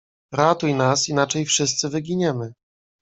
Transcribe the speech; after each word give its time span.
"Ratuj 0.33 0.73
nas, 0.73 1.09
inaczej 1.09 1.45
wszyscy 1.45 1.89
wyginiemy!" 1.89 2.53